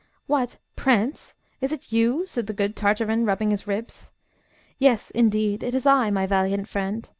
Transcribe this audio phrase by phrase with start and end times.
[0.25, 4.11] "What, prince, is it you?" said the good Tartarin, rubbing his ribs.
[4.79, 7.07] "Yes, indeed, it is I, my valiant friend.